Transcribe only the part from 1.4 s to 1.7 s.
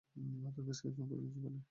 না।